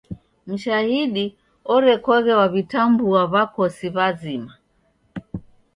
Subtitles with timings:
[0.47, 1.25] Mshahidi
[1.75, 4.51] orekoghe waw'itambua w'akosi w'azima.